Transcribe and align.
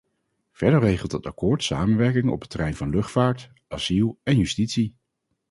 Verder 0.51 0.79
regelt 0.81 1.11
het 1.11 1.25
akkoord 1.25 1.63
samenwerking 1.63 2.29
op 2.29 2.41
het 2.41 2.49
terrein 2.49 2.75
van 2.75 2.89
luchtvaart, 2.89 3.51
asiel 3.67 4.19
en 4.23 4.37
justitie. 4.37 4.95